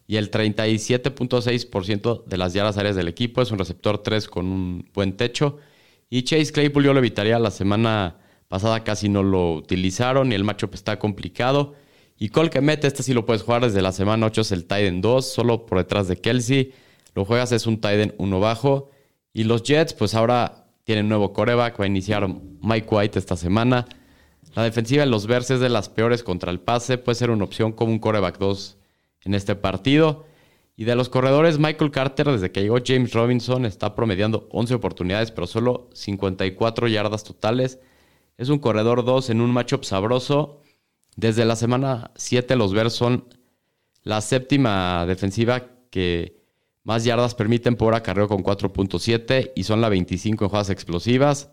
[0.08, 3.42] y el 37.6% de las yardas áreas del equipo.
[3.42, 5.58] Es un receptor 3 con un buen techo.
[6.10, 7.38] Y Chase Claypool yo lo evitaría.
[7.40, 8.18] La semana
[8.48, 11.76] pasada casi no lo utilizaron y el matchup está complicado.
[12.18, 15.02] Y Cole que este sí lo puedes jugar desde la semana 8, es el Titan
[15.02, 16.74] 2, solo por detrás de Kelsey.
[17.14, 18.90] Lo juegas, es un Titan 1 bajo.
[19.34, 22.28] Y los Jets, pues ahora tienen nuevo coreback, va a iniciar
[22.62, 23.86] Mike White esta semana.
[24.56, 27.44] La defensiva de los Bears es de las peores contra el pase, puede ser una
[27.44, 28.77] opción como un coreback 2
[29.24, 30.26] en este partido.
[30.76, 35.32] Y de los corredores, Michael Carter, desde que llegó James Robinson, está promediando 11 oportunidades,
[35.32, 37.80] pero solo 54 yardas totales.
[38.38, 40.62] Es un corredor 2 en un matchup sabroso.
[41.16, 43.26] Desde la semana 7 los Bears son
[44.04, 46.38] la séptima defensiva que
[46.84, 51.50] más yardas permiten por acarreo con 4.7 y son la 25 en jugadas explosivas.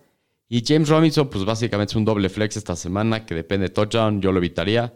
[0.48, 4.20] Y James Robinson, pues básicamente es un doble flex esta semana que depende de touchdown,
[4.20, 4.94] yo lo evitaría.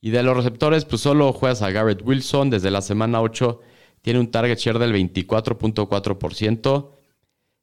[0.00, 3.60] Y de los receptores, pues solo juegas a Garrett Wilson desde la semana 8.
[4.02, 6.90] Tiene un target share del 24.4%.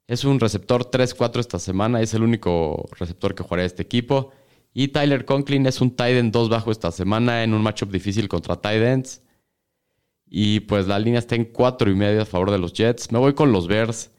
[0.06, 2.00] Es un receptor 3-4 esta semana.
[2.00, 4.32] Es el único receptor que jugará este equipo.
[4.72, 8.28] Y Tyler Conklin es un tight end 2 bajo esta semana en un matchup difícil
[8.28, 9.06] contra tight.
[10.30, 13.10] Y pues la línea está en cuatro y medio a favor de los Jets.
[13.10, 14.12] Me voy con los Bears.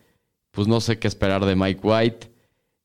[0.51, 2.31] Pues no sé qué esperar de Mike White.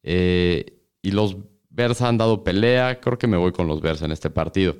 [0.04, 1.36] Eh, y los
[1.70, 3.00] Bears han dado pelea.
[3.00, 4.76] Creo que me voy con los Bears en este partido.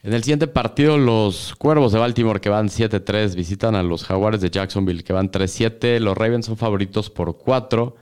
[0.00, 4.40] En el siguiente partido, los Cuervos de Baltimore que van 7-3 visitan a los Jaguares
[4.40, 5.98] de Jacksonville que van 3-7.
[5.98, 7.96] Los Ravens son favoritos por 4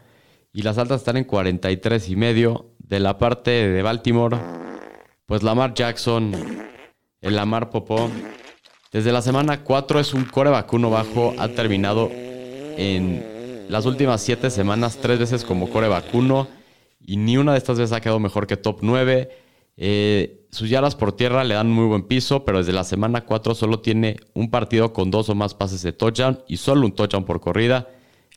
[0.52, 2.66] y las altas están en 43 y medio.
[2.78, 4.36] De la parte de Baltimore,
[5.24, 6.32] pues Lamar Jackson,
[7.20, 8.10] el Lamar Popó,
[8.92, 11.34] desde la semana 4 es un core vacuno bajo.
[11.38, 16.46] Ha terminado en las últimas 7 semanas tres veces como core vacuno.
[17.00, 19.45] Y ni una de estas veces ha quedado mejor que top 9.
[19.76, 23.54] Eh, sus yardas por tierra le dan muy buen piso, pero desde la semana 4
[23.54, 27.24] solo tiene un partido con dos o más pases de touchdown y solo un touchdown
[27.24, 27.88] por corrida.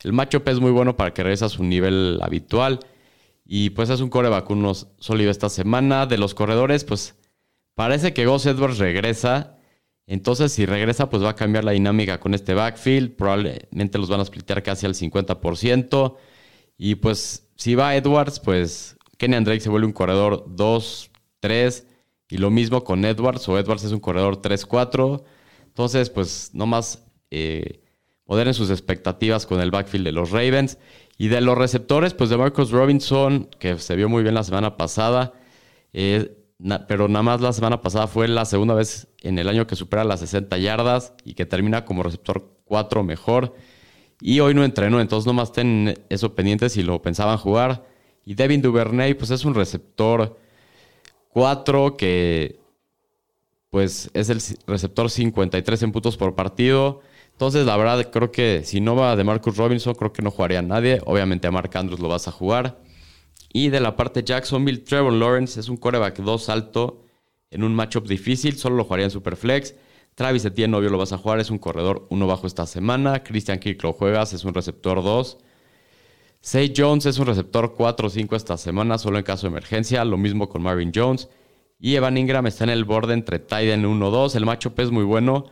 [0.02, 2.80] El matchup es muy bueno para que regrese a su nivel habitual.
[3.44, 6.06] Y pues es un core vacuno sólido esta semana.
[6.06, 7.16] De los corredores, pues
[7.74, 9.58] parece que Gus Edwards regresa.
[10.06, 13.16] Entonces, si regresa, pues va a cambiar la dinámica con este backfield.
[13.16, 16.16] Probablemente los van a splitear casi al 50%.
[16.78, 21.09] Y pues, si va Edwards, pues Kenny Drake se vuelve un corredor 2,
[21.40, 21.86] 3.
[22.28, 25.22] Y lo mismo con Edwards, o Edwards es un corredor 3-4.
[25.66, 27.80] Entonces, pues nomás eh,
[28.26, 30.78] moderen sus expectativas con el backfield de los Ravens.
[31.18, 34.76] Y de los receptores, pues de Marcus Robinson, que se vio muy bien la semana
[34.76, 35.34] pasada.
[35.92, 36.36] Eh,
[36.88, 40.04] pero nada más la semana pasada fue la segunda vez en el año que supera
[40.04, 43.54] las 60 yardas y que termina como receptor 4 mejor.
[44.20, 47.86] Y hoy no entrenó, entonces nomás ten eso pendiente si lo pensaban jugar.
[48.24, 50.38] Y Devin Duvernay, pues es un receptor
[51.30, 52.60] 4 que
[53.70, 57.00] pues es el receptor 53 en puntos por partido.
[57.32, 60.58] Entonces, la verdad, creo que si no va de Marcus Robinson, creo que no jugaría
[60.58, 61.00] a nadie.
[61.06, 62.82] Obviamente a Mark Andrews lo vas a jugar.
[63.52, 67.04] Y de la parte Jacksonville, Trevor Lawrence es un coreback 2 alto
[67.50, 69.74] en un matchup difícil, solo lo jugaría en Superflex.
[70.14, 73.22] Travis Etienne, obvio, lo vas a jugar, es un corredor 1 bajo esta semana.
[73.22, 75.38] Christian Kirk lo juegas, es un receptor 2.
[76.42, 80.04] Say Jones es un receptor 4 o 5 esta semana, solo en caso de emergencia.
[80.04, 81.28] Lo mismo con Marvin Jones.
[81.78, 84.34] Y Evan Ingram está en el borde entre Tiden 1 o 2.
[84.36, 85.46] El matchup es muy bueno,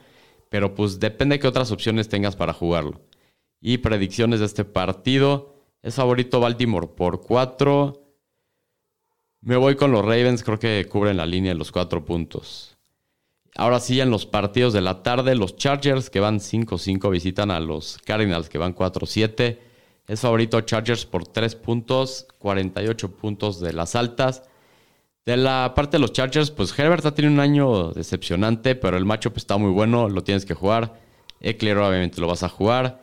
[0.48, 3.02] pero pues depende de qué otras opciones tengas para jugarlo.
[3.60, 5.54] Y predicciones de este partido.
[5.82, 8.02] Es favorito Baltimore por 4.
[9.42, 12.76] Me voy con los Ravens, creo que cubren la línea de los 4 puntos.
[13.56, 17.60] Ahora sí, en los partidos de la tarde, los Chargers que van 5-5 visitan a
[17.60, 19.67] los Cardinals que van 4-7.
[20.08, 24.42] Es favorito Chargers por 3 puntos, 48 puntos de las altas.
[25.26, 29.04] De la parte de los Chargers, pues Herbert ha tenido un año decepcionante, pero el
[29.04, 30.98] matchup está muy bueno, lo tienes que jugar.
[31.40, 33.02] Eckler obviamente lo vas a jugar.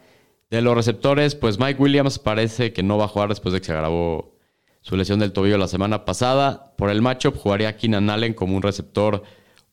[0.49, 3.67] De los receptores, pues Mike Williams parece que no va a jugar después de que
[3.67, 4.33] se agravó
[4.81, 6.73] su lesión del tobillo la semana pasada.
[6.75, 9.21] Por el matchup jugaría Keenan Allen como un receptor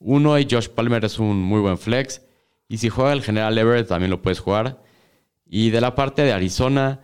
[0.01, 2.21] 1 y Josh Palmer es un muy buen flex.
[2.69, 4.83] Y si juega el general Everett también lo puedes jugar.
[5.47, 7.01] Y de la parte de Arizona,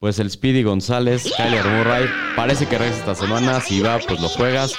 [0.00, 3.60] pues el Speedy González, Kyler Murray, parece que regresa esta semana.
[3.60, 4.74] Si va, pues lo juegas.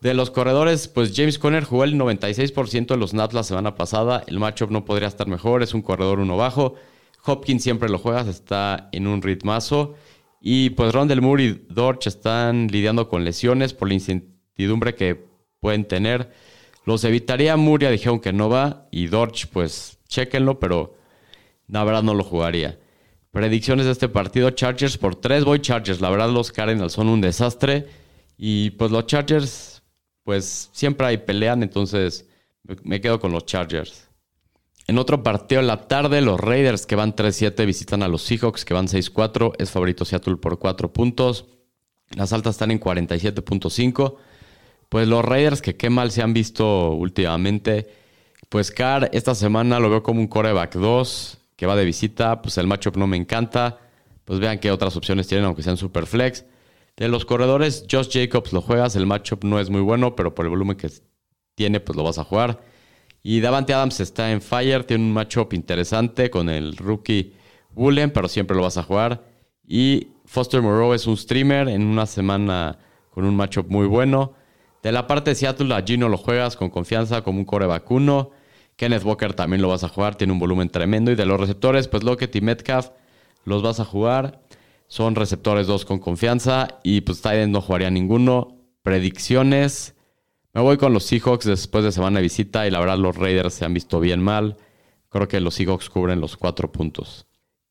[0.00, 4.22] De los corredores, pues James Conner jugó el 96% de los Nats la semana pasada.
[4.28, 6.76] El matchup no podría estar mejor, es un corredor uno bajo.
[7.24, 9.96] Hopkins siempre lo juegas, está en un ritmazo.
[10.40, 15.26] Y pues Rondell Moore y Dorch están lidiando con lesiones por la incertidumbre que
[15.58, 16.32] pueden tener.
[16.86, 18.86] Los evitaría Muria, dijeron que no va.
[18.92, 20.94] Y Dorch, pues chequenlo, pero
[21.66, 22.78] la verdad no lo jugaría.
[23.30, 25.44] Predicciones de este partido: Chargers por 3.
[25.44, 26.00] Voy Chargers.
[26.00, 27.86] La verdad, los Cardinals son un desastre.
[28.36, 29.82] Y pues los Chargers,
[30.24, 32.26] pues siempre hay pelean, entonces
[32.84, 34.08] me quedo con los Chargers.
[34.86, 38.64] En otro partido en la tarde, los Raiders que van 3-7 visitan a los Seahawks
[38.64, 39.52] que van 6-4.
[39.58, 41.46] Es favorito Seattle por 4 puntos.
[42.16, 44.16] Las altas están en 47.5.
[44.88, 47.88] Pues los Raiders que qué mal se han visto últimamente.
[48.48, 52.40] Pues Carr esta semana lo veo como un coreback 2 que va de visita.
[52.40, 53.78] Pues el matchup no me encanta.
[54.24, 56.46] Pues vean qué otras opciones tienen aunque sean super flex.
[56.96, 58.96] De los corredores, Josh Jacobs lo juegas.
[58.96, 60.90] El matchup no es muy bueno, pero por el volumen que
[61.54, 62.62] tiene, pues lo vas a jugar.
[63.22, 67.34] Y Davante Adams está en fire, tiene un matchup interesante con el rookie
[67.72, 69.26] Bullen, pero siempre lo vas a jugar.
[69.66, 72.78] Y Foster Moreau es un streamer en una semana
[73.10, 74.32] con un matchup muy bueno.
[74.82, 78.30] De la parte de Seattle, a Gino lo juegas con confianza como un core vacuno.
[78.80, 81.10] Kenneth Walker también lo vas a jugar, tiene un volumen tremendo.
[81.10, 82.88] Y de los receptores, pues Lockett y Metcalf
[83.44, 84.40] los vas a jugar.
[84.86, 86.80] Son receptores dos con confianza.
[86.82, 88.56] Y pues Tiden no jugaría ninguno.
[88.80, 89.96] Predicciones.
[90.54, 93.52] Me voy con los Seahawks después de semana de visita y la verdad los Raiders
[93.52, 94.56] se han visto bien mal.
[95.10, 97.26] Creo que los Seahawks cubren los cuatro puntos.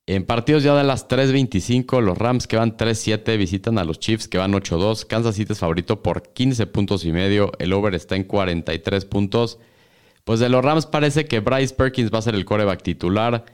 [0.05, 4.27] En partidos ya de las 3.25, los Rams que van 3.7 visitan a los Chiefs
[4.27, 5.07] que van 8.2.
[5.07, 7.51] Kansas City es favorito por 15 puntos y medio.
[7.57, 9.57] El over está en 43 puntos.
[10.29, 13.45] Pues de los Rams parece que Bryce Perkins va a ser el coreback titular.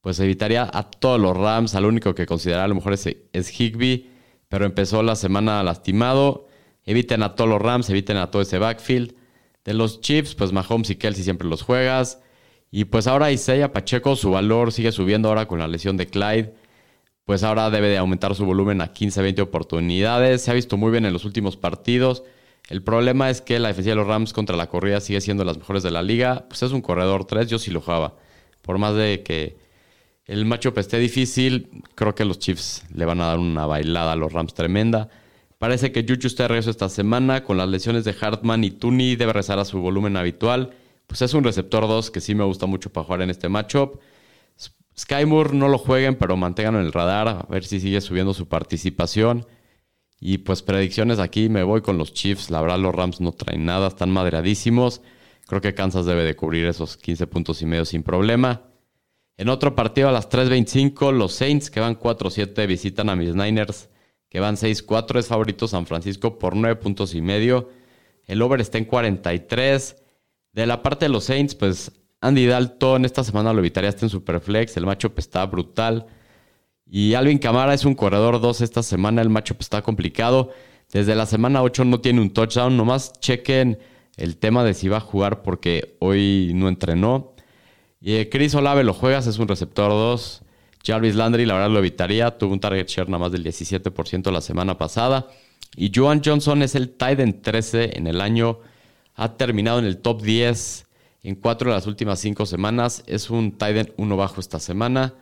[0.00, 1.74] Pues evitaría a todos los Rams.
[1.74, 4.08] Al único que considera a lo mejor es, es Higby.
[4.48, 6.46] Pero empezó la semana lastimado.
[6.84, 9.16] Eviten a todos los Rams, eviten a todo ese backfield.
[9.64, 12.22] De los Chiefs, pues Mahomes y Kelsey siempre los juegas.
[12.70, 16.54] Y pues ahora Isaiah Pacheco, su valor sigue subiendo ahora con la lesión de Clyde.
[17.24, 20.42] Pues ahora debe de aumentar su volumen a 15-20 oportunidades.
[20.42, 22.22] Se ha visto muy bien en los últimos partidos.
[22.68, 25.58] El problema es que la defensiva de los Rams contra la corrida sigue siendo las
[25.58, 26.46] mejores de la liga.
[26.48, 28.16] Pues es un corredor 3, yo sí lo jugaba.
[28.62, 29.56] Por más de que
[30.26, 34.16] el matchup esté difícil, creo que los Chiefs le van a dar una bailada a
[34.16, 35.08] los Rams tremenda.
[35.58, 37.42] Parece que Juju está de regreso esta semana.
[37.42, 40.70] Con las lesiones de Hartman y Tooney debe rezar a su volumen habitual.
[41.06, 44.00] Pues es un receptor 2 que sí me gusta mucho para jugar en este matchup.
[44.96, 47.28] Skymore no lo jueguen, pero manténganlo en el radar.
[47.28, 49.46] A ver si sigue subiendo su participación.
[50.20, 52.50] Y pues predicciones aquí me voy con los Chiefs.
[52.50, 55.00] La verdad los Rams no traen nada, están madreadísimos.
[55.46, 58.70] Creo que Kansas debe de cubrir esos 15 puntos y medio sin problema.
[59.38, 63.88] En otro partido a las 3.25, los Saints que van 4-7 visitan a mis Niners
[64.28, 65.18] que van 6-4.
[65.18, 67.70] Es favorito San Francisco por 9 puntos y medio.
[68.26, 69.96] El over está en 43.
[70.52, 74.10] De la parte de los Saints, pues Andy Dalton esta semana lo evitaría hasta en
[74.10, 74.76] Superflex.
[74.76, 76.06] El matchup está brutal.
[76.90, 79.22] Y Alvin Camara es un corredor 2 esta semana.
[79.22, 80.50] El matchup está complicado.
[80.92, 82.76] Desde la semana 8 no tiene un touchdown.
[82.76, 83.78] Nomás chequen
[84.16, 87.34] el tema de si va a jugar porque hoy no entrenó.
[88.00, 90.42] Y eh, Chris Olave lo juegas, es un receptor 2.
[90.84, 92.36] Jarvis Landry, la verdad lo evitaría.
[92.36, 95.28] Tuvo un target share nada más del 17% la semana pasada.
[95.76, 98.58] Y Joan Johnson es el tight end 13 en el año.
[99.14, 100.86] Ha terminado en el top 10
[101.22, 103.04] en cuatro de las últimas cinco semanas.
[103.06, 105.14] Es un end uno bajo esta semana.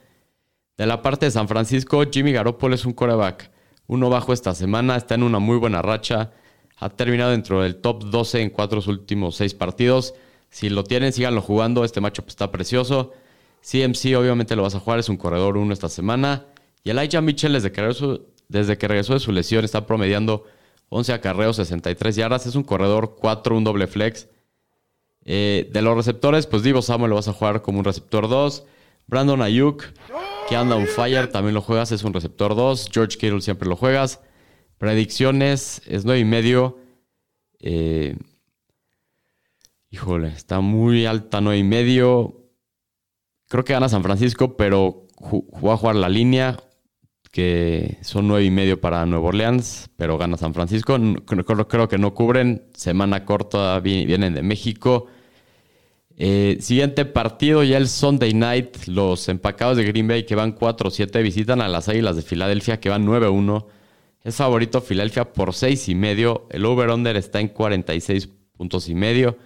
[0.78, 3.50] De la parte de San Francisco, Jimmy Garoppolo es un coreback
[3.88, 4.96] uno bajo esta semana.
[4.96, 6.30] Está en una muy buena racha.
[6.76, 10.14] Ha terminado dentro del top 12 en cuatro últimos seis partidos.
[10.50, 11.84] Si lo tienen, síganlo jugando.
[11.84, 13.12] Este matchup está precioso.
[13.60, 15.00] CMC obviamente lo vas a jugar.
[15.00, 16.46] Es un corredor uno esta semana.
[16.84, 20.44] Y Elijah Mitchell desde que regresó, desde que regresó de su lesión está promediando
[20.90, 22.46] 11 acarreos, 63 yardas.
[22.46, 24.28] Es un corredor 4, un doble flex.
[25.24, 28.64] Eh, de los receptores, pues Divo Samuel lo vas a jugar como un receptor 2.
[29.08, 29.84] Brandon Ayuk,
[30.48, 32.88] que anda un fire, también lo juegas, es un receptor 2.
[32.92, 34.20] George Kittle siempre lo juegas.
[34.78, 36.78] Predicciones es 9 y medio.
[37.61, 38.16] Eh,
[39.90, 42.50] híjole, está muy alta 9 y medio.
[43.48, 45.06] Creo que gana San Francisco, pero
[45.64, 46.56] va a jugar la línea,
[47.30, 50.96] que son 9 y medio para Nueva Orleans, pero gana San Francisco.
[51.26, 52.70] Creo, creo que no cubren.
[52.74, 55.08] Semana corta, vienen de México.
[56.20, 58.87] Eh, siguiente partido, ya el Sunday night.
[58.87, 62.88] Los empacados de Green Bay que van 4-7 visitan a las Águilas de Filadelfia que
[62.88, 63.66] van 9-1.
[64.24, 66.48] Es favorito Filadelfia por 6 y medio.
[66.50, 69.38] El over-under está en 46 puntos y medio.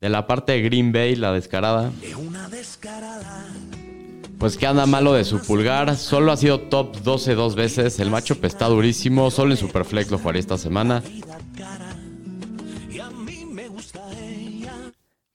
[0.00, 1.92] De la parte de Green Bay, la descarada.
[4.38, 5.96] Pues que anda malo de su pulgar.
[5.96, 8.00] Solo ha sido top 12 dos veces.
[8.00, 9.30] El macho está durísimo.
[9.30, 11.02] Solo en Superflex lo jugaré esta semana.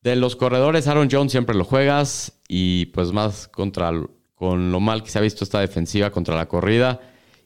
[0.01, 3.91] De los corredores, Aaron Jones siempre lo juegas y pues más contra
[4.33, 6.99] con lo mal que se ha visto esta defensiva contra la corrida.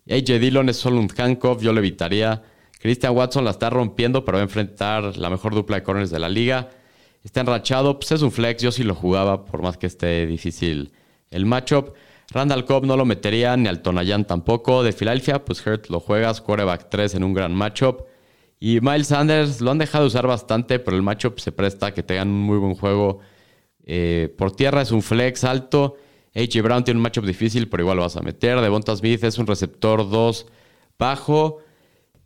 [0.10, 2.44] AJ Dillon es solo un handcuff, yo lo evitaría.
[2.80, 6.20] Christian Watson la está rompiendo, pero va a enfrentar la mejor dupla de corners de
[6.20, 6.70] la liga.
[7.24, 10.94] Está enrachado, pues es un flex, yo sí lo jugaba, por más que esté difícil
[11.32, 11.94] el matchup.
[12.32, 14.82] Randall Cobb no lo metería, ni al Tonayan tampoco.
[14.82, 18.06] De Filadelfia, pues Hurt lo juegas, quarterback 3 en un gran matchup.
[18.66, 22.02] Y Miles Sanders lo han dejado usar bastante, pero el matchup se presta a que
[22.02, 23.20] tengan un muy buen juego.
[23.84, 25.98] Eh, por tierra es un flex alto.
[26.34, 28.60] AJ Brown tiene un matchup difícil, pero igual lo vas a meter.
[28.62, 30.48] Devonta Smith es un receptor 2
[30.98, 31.60] bajo.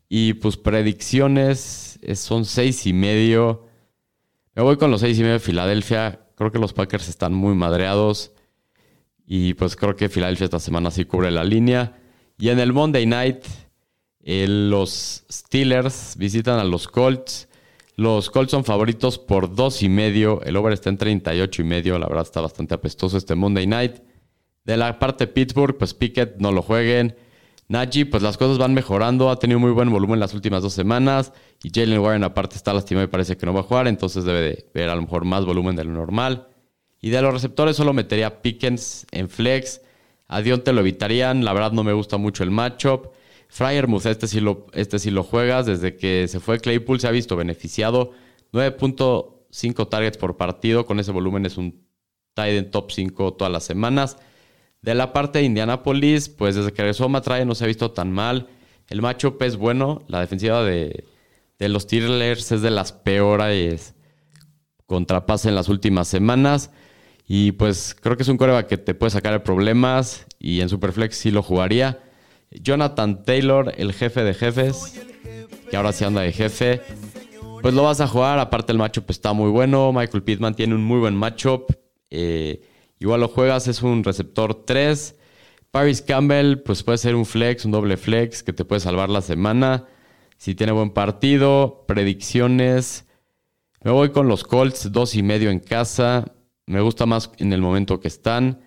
[0.07, 3.67] Y pues predicciones son 6 y medio.
[4.55, 6.21] Me voy con los 6 y medio de Filadelfia.
[6.35, 8.31] Creo que los Packers están muy madreados.
[9.27, 11.97] Y pues creo que Filadelfia esta semana sí cubre la línea.
[12.37, 13.43] Y en el Monday Night
[14.47, 17.47] los Steelers visitan a los Colts.
[17.95, 20.41] Los Colts son favoritos por dos y medio.
[20.43, 21.97] El over está en 38 y medio.
[21.97, 23.95] La verdad está bastante apestoso este Monday Night.
[24.63, 27.15] De la parte de Pittsburgh, pues Pickett no lo jueguen.
[27.69, 29.31] Najee, pues las cosas van mejorando.
[29.31, 31.33] Ha tenido muy buen volumen las últimas dos semanas.
[31.63, 33.87] Y Jalen Warren aparte está lastimado y parece que no va a jugar.
[33.87, 36.47] Entonces debe de ver a lo mejor más volumen de lo normal.
[37.01, 39.81] Y de los receptores solo metería Pickens en flex.
[40.27, 41.43] A Dion te lo evitarían.
[41.43, 43.07] La verdad no me gusta mucho el matchup.
[43.49, 45.65] Fryermuth, este sí, lo, este sí lo juegas.
[45.65, 48.11] Desde que se fue Claypool se ha visto beneficiado.
[48.53, 50.85] 9.5 targets por partido.
[50.85, 51.83] Con ese volumen es un
[52.35, 54.17] tight top 5 todas las semanas.
[54.81, 58.11] De la parte de Indianapolis, pues desde que regresó Matrae no se ha visto tan
[58.11, 58.47] mal.
[58.87, 60.03] El matchup es bueno.
[60.07, 61.03] La defensiva de,
[61.57, 63.95] los Steelers es de las peores
[64.85, 66.71] contrapase en las últimas semanas.
[67.27, 70.27] Y pues creo que es un coreback que te puede sacar de problemas.
[70.39, 71.99] Y en Superflex sí lo jugaría.
[72.51, 74.99] Jonathan Taylor, el jefe de jefes,
[75.69, 76.81] que ahora sí anda de jefe.
[77.61, 79.91] Pues lo vas a jugar, aparte el matchup está muy bueno.
[79.93, 81.71] Michael Pittman tiene un muy buen matchup.
[82.09, 82.61] Eh,
[82.99, 85.15] igual lo juegas, es un receptor 3.
[85.71, 89.21] Paris Campbell, pues puede ser un flex, un doble flex que te puede salvar la
[89.21, 89.85] semana.
[90.37, 93.05] Si tiene buen partido, predicciones.
[93.83, 96.33] Me voy con los Colts, dos y medio en casa.
[96.65, 98.61] Me gusta más en el momento que están.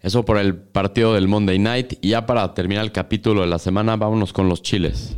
[0.00, 1.94] Eso por el partido del Monday Night.
[2.00, 5.16] Y ya para terminar el capítulo de la semana, vámonos con los chiles.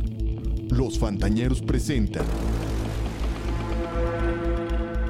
[0.69, 2.25] Los Fantañeros presentan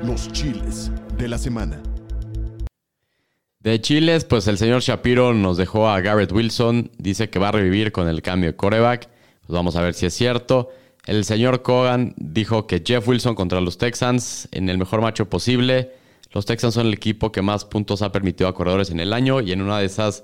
[0.03, 1.81] los chiles de la semana.
[3.59, 6.89] De chiles, pues el señor Shapiro nos dejó a Garrett Wilson.
[6.97, 9.07] Dice que va a revivir con el cambio de coreback.
[9.41, 10.69] Pues vamos a ver si es cierto.
[11.05, 15.91] El señor Cogan dijo que Jeff Wilson contra los Texans en el mejor macho posible.
[16.31, 19.41] Los Texans son el equipo que más puntos ha permitido a corredores en el año
[19.41, 20.23] y en una de esas,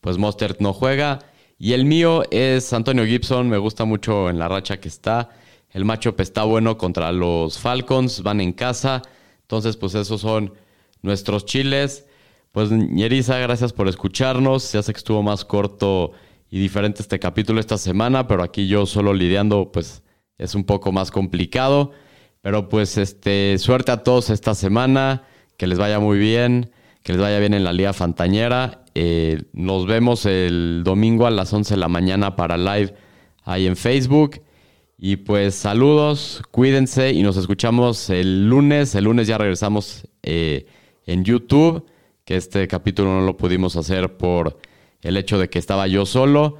[0.00, 1.18] pues Mostert no juega.
[1.58, 5.30] Y el mío es Antonio Gibson, me gusta mucho en la racha que está.
[5.70, 9.02] El matchup está bueno contra los Falcons, van en casa.
[9.42, 10.54] Entonces, pues esos son
[11.02, 12.06] nuestros chiles.
[12.52, 14.72] Pues Ñeriza, gracias por escucharnos.
[14.72, 16.12] Ya sé que estuvo más corto
[16.50, 20.02] y diferente este capítulo esta semana, pero aquí yo solo lidiando, pues
[20.38, 21.90] es un poco más complicado.
[22.40, 25.24] Pero pues este, suerte a todos esta semana,
[25.58, 26.70] que les vaya muy bien,
[27.02, 28.84] que les vaya bien en la Liga Fantañera.
[28.94, 32.94] Eh, nos vemos el domingo a las 11 de la mañana para live
[33.44, 34.40] ahí en Facebook.
[34.96, 38.94] Y pues saludos, cuídense y nos escuchamos el lunes.
[38.94, 40.66] El lunes ya regresamos eh,
[41.06, 41.84] en YouTube,
[42.24, 44.58] que este capítulo no lo pudimos hacer por
[45.02, 46.58] el hecho de que estaba yo solo.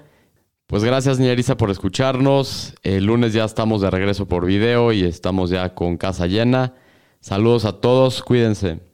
[0.66, 2.74] Pues gracias, Niarisa, por escucharnos.
[2.82, 6.74] El lunes ya estamos de regreso por video y estamos ya con casa llena.
[7.20, 8.87] Saludos a todos, cuídense.